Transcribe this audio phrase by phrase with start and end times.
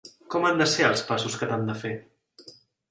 [0.35, 1.95] Com han de ser els passos que t'han de fer?